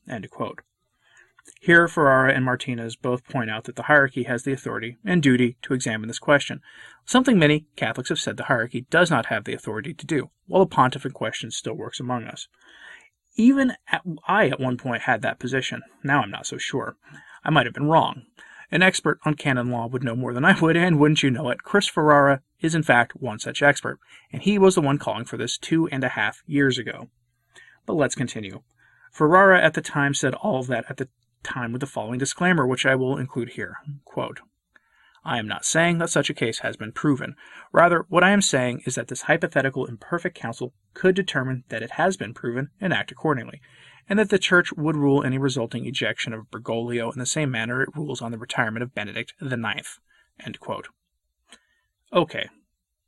Here, 1.61 1.89
Ferrara 1.89 2.35
and 2.35 2.45
Martinez 2.45 2.95
both 2.95 3.25
point 3.25 3.51
out 3.51 3.65
that 3.65 3.77
the 3.77 3.85
hierarchy 3.85 4.25
has 4.25 4.43
the 4.43 4.53
authority 4.53 4.99
and 5.05 5.23
duty 5.23 5.57
to 5.63 5.73
examine 5.73 6.09
this 6.09 6.19
question, 6.19 6.61
something 7.07 7.39
many 7.39 7.67
Catholics 7.77 8.11
have 8.11 8.19
said 8.19 8.37
the 8.37 8.45
hierarchy 8.45 8.87
does 8.91 9.11
not 9.11 9.27
have 9.27 9.45
the 9.45 9.55
authority 9.55 9.95
to 9.95 10.07
do, 10.07 10.31
while 10.47 10.65
the 10.65 10.75
pontiff 10.75 11.07
in 11.07 11.13
question 11.13 11.51
still 11.51 11.75
works 11.75 12.01
among 12.01 12.25
us. 12.25 12.49
Even 13.37 13.73
at, 13.91 14.03
I 14.29 14.49
at 14.49 14.61
one 14.61 14.77
point 14.77 15.03
had 15.03 15.23
that 15.23 15.39
position. 15.39 15.83
Now 16.03 16.21
I'm 16.21 16.31
not 16.31 16.47
so 16.47 16.59
sure. 16.59 16.97
I 17.43 17.51
might 17.51 17.67
have 17.67 17.75
been 17.75 17.89
wrong. 17.89 18.23
An 18.71 18.83
expert 18.83 19.19
on 19.25 19.35
canon 19.35 19.71
law 19.71 19.87
would 19.87 20.05
know 20.05 20.17
more 20.17 20.35
than 20.35 20.45
I 20.45 20.59
would, 20.59 20.77
and 20.77 20.99
wouldn't 20.99 21.23
you 21.23 21.31
know 21.31 21.49
it, 21.51 21.63
Chris 21.63 21.89
Ferrara 21.89 22.43
is 22.61 22.75
in 22.75 22.83
fact 22.83 23.17
one 23.17 23.39
such 23.39 23.63
expert, 23.63 23.99
and 24.33 24.43
he 24.43 24.59
was 24.59 24.75
the 24.75 24.81
one 24.81 24.99
calling 24.99 25.25
for 25.25 25.37
this 25.37 25.59
two 25.59 25.89
and 25.89 26.05
a 26.05 26.09
half 26.09 26.43
years 26.47 26.79
ago. 26.79 27.09
But 27.87 27.95
let's 27.95 28.15
continue. 28.15 28.63
Ferrara 29.13 29.63
at 29.63 29.75
the 29.75 29.81
time 29.81 30.15
said 30.15 30.35
all 30.35 30.59
of 30.59 30.67
that 30.69 30.85
at 30.89 30.97
the 30.97 31.09
time 31.45 31.73
with 31.73 31.81
the 31.81 31.87
following 31.87 32.19
disclaimer, 32.19 32.67
which 32.67 32.87
I 32.87 32.95
will 32.95 33.17
include 33.17 33.51
here. 33.51 33.77
Quote, 34.05 34.41
I 35.25 35.39
am 35.39 35.49
not 35.49 35.65
saying 35.65 35.99
that 35.99 36.11
such 36.11 36.29
a 36.29 36.35
case 36.35 36.59
has 36.59 36.77
been 36.77 36.93
proven. 36.93 37.35
Rather, 37.73 38.05
what 38.09 38.23
I 38.23 38.31
am 38.31 38.43
saying 38.43 38.83
is 38.85 38.95
that 38.95 39.09
this 39.09 39.23
hypothetical 39.23 39.87
imperfect 39.87 40.37
council 40.37 40.75
could 40.93 41.15
determine 41.15 41.65
that 41.69 41.83
it 41.83 41.93
has 41.93 42.17
been 42.17 42.35
proven 42.35 42.71
and 42.81 42.93
act 42.93 43.11
accordingly, 43.11 43.61
and 44.07 44.19
that 44.19 44.29
the 44.29 44.39
Church 44.39 44.73
would 44.73 44.97
rule 44.97 45.25
any 45.25 45.39
resulting 45.39 45.87
ejection 45.87 46.35
of 46.35 46.51
Bergoglio 46.51 47.11
in 47.11 47.19
the 47.19 47.27
same 47.27 47.51
manner 47.51 47.83
it 47.83 47.97
rules 47.97 48.21
on 48.21 48.33
the 48.33 48.39
retirement 48.39 48.83
of 48.83 48.95
Benedict 48.95 49.33
IX. 49.41 49.99
Okay, 52.13 52.49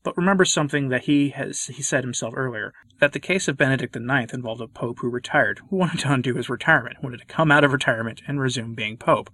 but 0.06 0.16
remember 0.16 0.44
something 0.44 0.88
that 0.90 1.06
he 1.06 1.30
has 1.30 1.66
he 1.66 1.82
said 1.82 2.04
himself 2.04 2.32
earlier, 2.36 2.72
that 3.00 3.12
the 3.12 3.18
case 3.18 3.48
of 3.48 3.56
Benedict 3.56 3.96
IX 3.96 4.32
involved 4.32 4.60
a 4.60 4.68
pope 4.68 5.00
who 5.00 5.10
retired, 5.10 5.60
who 5.68 5.74
wanted 5.74 5.98
to 5.98 6.12
undo 6.12 6.36
his 6.36 6.48
retirement, 6.48 7.02
wanted 7.02 7.18
to 7.18 7.26
come 7.26 7.50
out 7.50 7.64
of 7.64 7.72
retirement 7.72 8.22
and 8.28 8.40
resume 8.40 8.76
being 8.76 8.96
pope, 8.96 9.28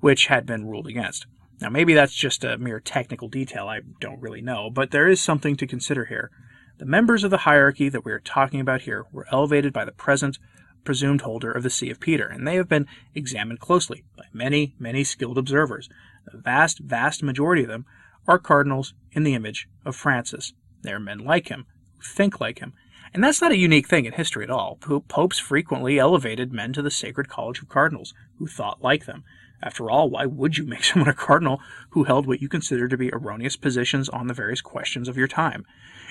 which 0.00 0.26
had 0.26 0.44
been 0.44 0.66
ruled 0.66 0.86
against. 0.86 1.24
Now 1.62 1.70
maybe 1.70 1.94
that's 1.94 2.14
just 2.14 2.44
a 2.44 2.58
mere 2.58 2.78
technical 2.78 3.28
detail, 3.28 3.68
I 3.68 3.80
don't 3.98 4.20
really 4.20 4.42
know, 4.42 4.68
but 4.68 4.90
there 4.90 5.08
is 5.08 5.18
something 5.18 5.56
to 5.56 5.66
consider 5.66 6.04
here. 6.04 6.30
The 6.76 6.84
members 6.84 7.24
of 7.24 7.30
the 7.30 7.38
hierarchy 7.38 7.88
that 7.88 8.04
we 8.04 8.12
are 8.12 8.20
talking 8.20 8.60
about 8.60 8.82
here 8.82 9.06
were 9.12 9.26
elevated 9.32 9.72
by 9.72 9.86
the 9.86 9.92
present 9.92 10.38
presumed 10.84 11.22
holder 11.22 11.50
of 11.50 11.62
the 11.62 11.70
See 11.70 11.88
of 11.88 12.00
Peter, 12.00 12.26
and 12.26 12.46
they 12.46 12.56
have 12.56 12.68
been 12.68 12.86
examined 13.14 13.60
closely 13.60 14.04
by 14.14 14.24
many, 14.34 14.74
many 14.78 15.04
skilled 15.04 15.38
observers. 15.38 15.88
The 16.30 16.36
vast, 16.36 16.80
vast 16.80 17.22
majority 17.22 17.62
of 17.62 17.68
them 17.68 17.86
are 18.28 18.38
cardinals 18.38 18.94
in 19.12 19.22
the 19.22 19.34
image 19.34 19.68
of 19.84 19.96
Francis. 19.96 20.52
They 20.82 20.92
are 20.92 21.00
men 21.00 21.18
like 21.18 21.48
him, 21.48 21.66
who 21.96 22.02
think 22.02 22.40
like 22.40 22.58
him. 22.58 22.72
And 23.14 23.22
that's 23.22 23.40
not 23.40 23.52
a 23.52 23.56
unique 23.56 23.88
thing 23.88 24.04
in 24.04 24.12
history 24.12 24.44
at 24.44 24.50
all. 24.50 24.76
Popes 25.08 25.38
frequently 25.38 25.98
elevated 25.98 26.52
men 26.52 26.72
to 26.74 26.82
the 26.82 26.90
sacred 26.90 27.28
college 27.28 27.62
of 27.62 27.68
cardinals 27.68 28.12
who 28.38 28.46
thought 28.46 28.82
like 28.82 29.06
them. 29.06 29.24
After 29.62 29.90
all, 29.90 30.10
why 30.10 30.26
would 30.26 30.58
you 30.58 30.66
make 30.66 30.84
someone 30.84 31.08
a 31.08 31.14
cardinal 31.14 31.60
who 31.90 32.04
held 32.04 32.26
what 32.26 32.42
you 32.42 32.48
consider 32.48 32.88
to 32.88 32.96
be 32.96 33.12
erroneous 33.12 33.56
positions 33.56 34.08
on 34.08 34.26
the 34.26 34.34
various 34.34 34.60
questions 34.60 35.08
of 35.08 35.16
your 35.16 35.28
time? 35.28 35.64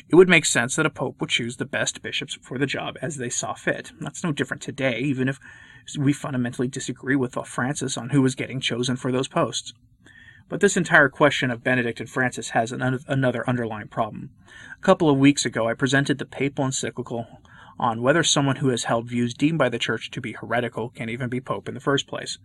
It 0.10 0.16
would 0.16 0.30
make 0.30 0.46
sense 0.46 0.76
that 0.76 0.86
a 0.86 0.90
pope 0.90 1.20
would 1.20 1.30
choose 1.30 1.58
the 1.58 1.66
best 1.66 2.02
bishops 2.02 2.38
for 2.42 2.58
the 2.58 2.66
job 2.66 2.98
as 3.02 3.18
they 3.18 3.30
saw 3.30 3.54
fit. 3.54 3.92
That's 4.00 4.24
no 4.24 4.32
different 4.32 4.62
today, 4.62 5.00
even 5.00 5.28
if 5.28 5.40
we 5.98 6.14
fundamentally 6.14 6.68
disagree 6.68 7.16
with 7.16 7.38
Francis 7.46 7.98
on 7.98 8.10
who 8.10 8.22
was 8.22 8.36
getting 8.36 8.60
chosen 8.60 8.96
for 8.96 9.12
those 9.12 9.28
posts. 9.28 9.74
But 10.48 10.60
this 10.60 10.78
entire 10.78 11.10
question 11.10 11.50
of 11.50 11.64
Benedict 11.64 12.00
and 12.00 12.10
Francis 12.10 12.50
has 12.50 12.72
an 12.72 12.82
un- 12.82 13.00
another 13.08 13.48
underlying 13.50 13.88
problem. 13.88 14.30
A 14.78 14.82
couple 14.82 15.10
of 15.10 15.18
weeks 15.18 15.44
ago, 15.46 15.68
I 15.68 15.74
presented 15.74 16.20
the 16.20 16.26
papal 16.26 16.66
encyclical 16.66 17.26
on 17.80 18.02
whether 18.02 18.24
someone 18.24 18.58
who 18.58 18.70
has 18.70 18.84
held 18.84 19.10
views 19.10 19.34
deemed 19.34 19.58
by 19.58 19.70
the 19.70 19.80
church 19.80 20.12
to 20.12 20.22
be 20.22 20.34
heretical 20.34 20.90
can 20.90 21.10
even 21.10 21.30
be 21.30 21.42
pope 21.42 21.68
in 21.68 21.74
the 21.74 21.80
first 21.80 22.08
place, 22.08 22.38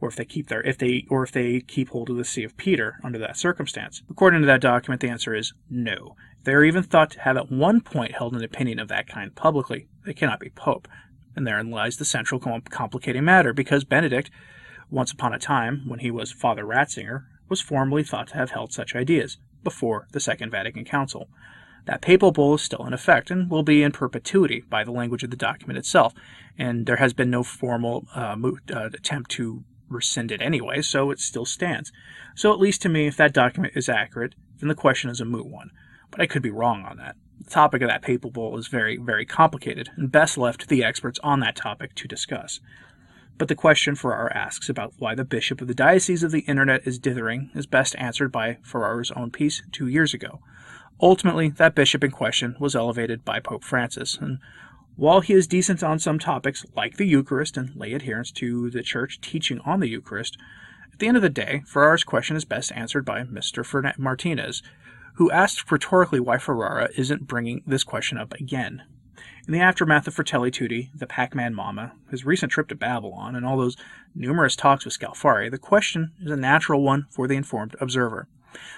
or 0.00 0.08
if 0.08 0.16
they 0.16 0.24
keep 0.24 0.48
their 0.48 0.60
if 0.62 0.76
they 0.76 1.06
or 1.08 1.22
if 1.22 1.30
they 1.32 1.60
keep 1.60 1.90
hold 1.90 2.10
of 2.10 2.16
the 2.16 2.24
see 2.24 2.42
of 2.42 2.56
Peter 2.56 2.98
under 3.04 3.18
that 3.18 3.36
circumstance. 3.36 4.02
According 4.10 4.40
to 4.40 4.46
that 4.46 4.60
document, 4.60 5.00
the 5.00 5.08
answer 5.08 5.34
is 5.34 5.54
no. 5.70 6.16
If 6.40 6.44
they 6.44 6.52
are 6.52 6.64
even 6.64 6.82
thought 6.82 7.12
to 7.12 7.20
have 7.20 7.36
at 7.36 7.50
one 7.50 7.80
point 7.80 8.16
held 8.16 8.34
an 8.34 8.44
opinion 8.44 8.80
of 8.80 8.88
that 8.88 9.08
kind 9.08 9.34
publicly, 9.34 9.86
they 10.04 10.14
cannot 10.14 10.40
be 10.40 10.50
pope. 10.50 10.88
And 11.36 11.46
therein 11.46 11.70
lies 11.70 11.96
the 11.96 12.04
central 12.04 12.40
complicating 12.40 13.24
matter, 13.24 13.52
because 13.52 13.84
Benedict, 13.84 14.30
once 14.90 15.12
upon 15.12 15.32
a 15.32 15.38
time, 15.38 15.84
when 15.86 16.00
he 16.00 16.10
was 16.10 16.32
Father 16.32 16.64
Ratzinger, 16.64 17.24
was 17.48 17.60
formerly 17.60 18.02
thought 18.02 18.28
to 18.28 18.34
have 18.34 18.50
held 18.50 18.72
such 18.72 18.94
ideas 18.94 19.38
before 19.62 20.06
the 20.12 20.20
Second 20.20 20.50
Vatican 20.50 20.84
Council. 20.84 21.28
That 21.86 22.00
papal 22.00 22.32
bull 22.32 22.54
is 22.54 22.62
still 22.62 22.84
in 22.86 22.92
effect 22.92 23.30
and 23.30 23.48
will 23.48 23.62
be 23.62 23.82
in 23.82 23.92
perpetuity 23.92 24.64
by 24.68 24.82
the 24.82 24.90
language 24.90 25.22
of 25.22 25.30
the 25.30 25.36
document 25.36 25.78
itself, 25.78 26.12
and 26.58 26.86
there 26.86 26.96
has 26.96 27.12
been 27.12 27.30
no 27.30 27.44
formal 27.44 28.06
uh, 28.14 28.36
uh, 28.72 28.86
attempt 28.92 29.30
to 29.32 29.62
rescind 29.88 30.32
it 30.32 30.42
anyway, 30.42 30.82
so 30.82 31.10
it 31.10 31.20
still 31.20 31.44
stands. 31.44 31.92
So, 32.34 32.52
at 32.52 32.58
least 32.58 32.82
to 32.82 32.88
me, 32.88 33.06
if 33.06 33.16
that 33.16 33.32
document 33.32 33.74
is 33.76 33.88
accurate, 33.88 34.34
then 34.58 34.68
the 34.68 34.74
question 34.74 35.10
is 35.10 35.20
a 35.20 35.24
moot 35.24 35.46
one. 35.46 35.70
But 36.10 36.20
I 36.20 36.26
could 36.26 36.42
be 36.42 36.50
wrong 36.50 36.84
on 36.84 36.96
that. 36.96 37.16
The 37.40 37.50
topic 37.50 37.82
of 37.82 37.88
that 37.88 38.02
papal 38.02 38.30
bull 38.30 38.58
is 38.58 38.66
very, 38.66 38.96
very 38.96 39.24
complicated, 39.24 39.90
and 39.96 40.10
best 40.10 40.36
left 40.36 40.62
to 40.62 40.66
the 40.66 40.82
experts 40.82 41.20
on 41.22 41.40
that 41.40 41.56
topic 41.56 41.94
to 41.96 42.08
discuss. 42.08 42.60
But 43.38 43.48
the 43.48 43.54
question 43.54 43.94
Ferrara 43.94 44.34
asks 44.34 44.68
about 44.68 44.94
why 44.98 45.14
the 45.14 45.24
bishop 45.24 45.60
of 45.60 45.68
the 45.68 45.74
Diocese 45.74 46.22
of 46.22 46.32
the 46.32 46.40
Internet 46.40 46.86
is 46.86 46.98
dithering 46.98 47.50
is 47.54 47.66
best 47.66 47.94
answered 47.96 48.32
by 48.32 48.58
Ferrara's 48.62 49.10
own 49.10 49.30
piece 49.30 49.62
two 49.72 49.88
years 49.88 50.14
ago. 50.14 50.40
Ultimately, 51.00 51.50
that 51.50 51.74
bishop 51.74 52.02
in 52.02 52.10
question 52.10 52.56
was 52.58 52.74
elevated 52.74 53.24
by 53.24 53.40
Pope 53.40 53.62
Francis, 53.62 54.16
and 54.16 54.38
while 54.96 55.20
he 55.20 55.34
is 55.34 55.46
decent 55.46 55.82
on 55.82 55.98
some 55.98 56.18
topics, 56.18 56.64
like 56.74 56.96
the 56.96 57.06
Eucharist 57.06 57.58
and 57.58 57.76
lay 57.76 57.92
adherence 57.92 58.30
to 58.32 58.70
the 58.70 58.82
Church 58.82 59.20
teaching 59.20 59.60
on 59.60 59.80
the 59.80 59.88
Eucharist, 59.88 60.38
at 60.90 60.98
the 60.98 61.08
end 61.08 61.18
of 61.18 61.22
the 61.22 61.28
day, 61.28 61.62
Ferrara's 61.66 62.04
question 62.04 62.36
is 62.36 62.46
best 62.46 62.72
answered 62.72 63.04
by 63.04 63.22
Mr. 63.22 63.98
Martinez, 63.98 64.62
who 65.16 65.30
asked 65.30 65.70
rhetorically 65.70 66.20
why 66.20 66.38
Ferrara 66.38 66.88
isn't 66.96 67.26
bringing 67.26 67.62
this 67.66 67.84
question 67.84 68.16
up 68.16 68.32
again. 68.34 68.82
In 69.46 69.52
the 69.52 69.60
aftermath 69.60 70.06
of 70.06 70.14
Fratelli 70.14 70.50
Tutti, 70.50 70.90
the 70.94 71.06
Pachamama, 71.06 71.92
his 72.10 72.24
recent 72.24 72.52
trip 72.52 72.68
to 72.68 72.74
Babylon, 72.74 73.36
and 73.36 73.46
all 73.46 73.56
those 73.56 73.76
numerous 74.14 74.56
talks 74.56 74.84
with 74.84 74.98
Scalfari, 74.98 75.50
the 75.50 75.58
question 75.58 76.12
is 76.20 76.30
a 76.30 76.36
natural 76.36 76.82
one 76.82 77.06
for 77.10 77.28
the 77.28 77.36
informed 77.36 77.76
observer. 77.80 78.28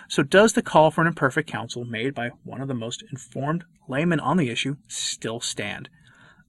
So 0.09 0.23
does 0.23 0.53
the 0.53 0.63
call 0.63 0.91
for 0.91 1.01
an 1.01 1.07
imperfect 1.07 1.49
council 1.49 1.85
made 1.85 2.15
by 2.15 2.31
one 2.45 2.61
of 2.61 2.69
the 2.69 2.75
most 2.75 3.03
informed 3.11 3.65
laymen 3.89 4.21
on 4.21 4.37
the 4.37 4.51
issue 4.51 4.77
still 4.89 5.41
stand? 5.41 5.89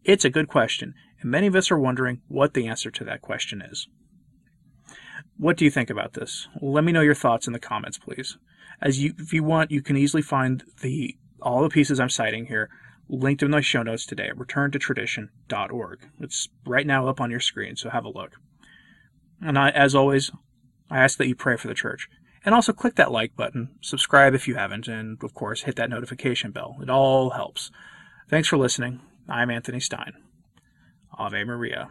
It's 0.03 0.25
a 0.25 0.29
good 0.29 0.47
question, 0.47 0.95
and 1.21 1.31
many 1.31 1.47
of 1.47 1.55
us 1.55 1.71
are 1.71 1.79
wondering 1.79 2.21
what 2.27 2.53
the 2.53 2.67
answer 2.67 2.91
to 2.91 3.03
that 3.05 3.21
question 3.21 3.61
is. 3.61 3.87
What 5.37 5.57
do 5.57 5.65
you 5.65 5.71
think 5.71 5.89
about 5.89 6.13
this? 6.13 6.47
Let 6.61 6.83
me 6.83 6.91
know 6.91 7.01
your 7.01 7.15
thoughts 7.15 7.47
in 7.47 7.53
the 7.53 7.59
comments, 7.59 7.97
please. 7.97 8.37
As 8.81 9.01
you, 9.01 9.13
if 9.17 9.33
you 9.33 9.43
want, 9.43 9.71
you 9.71 9.81
can 9.81 9.97
easily 9.97 10.21
find 10.21 10.63
the 10.81 11.15
all 11.41 11.61
the 11.61 11.69
pieces 11.69 11.99
I'm 11.99 12.09
citing 12.09 12.47
here 12.47 12.69
linked 13.09 13.43
in 13.43 13.51
my 13.51 13.61
show 13.61 13.83
notes 13.83 14.05
today 14.05 14.29
at 14.29 14.37
returntotradition.org. 14.37 15.99
It's 16.19 16.47
right 16.65 16.87
now 16.87 17.07
up 17.07 17.19
on 17.19 17.31
your 17.31 17.39
screen, 17.39 17.75
so 17.75 17.89
have 17.89 18.05
a 18.05 18.09
look. 18.09 18.33
And 19.41 19.57
I, 19.57 19.69
as 19.69 19.95
always, 19.95 20.31
I 20.89 20.99
ask 20.99 21.17
that 21.17 21.27
you 21.27 21.35
pray 21.35 21.57
for 21.57 21.67
the 21.67 21.73
church. 21.73 22.07
And 22.45 22.55
also 22.55 22.71
click 22.71 22.95
that 22.95 23.11
like 23.11 23.35
button, 23.35 23.75
subscribe 23.81 24.33
if 24.33 24.47
you 24.47 24.55
haven't, 24.55 24.87
and 24.87 25.21
of 25.23 25.33
course, 25.33 25.63
hit 25.63 25.75
that 25.75 25.89
notification 25.89 26.51
bell. 26.51 26.77
It 26.81 26.89
all 26.89 27.31
helps. 27.31 27.71
Thanks 28.29 28.47
for 28.47 28.57
listening. 28.57 29.01
I'm 29.27 29.49
Anthony 29.49 29.79
Stine. 29.79 30.13
Ave 31.17 31.43
Maria. 31.43 31.89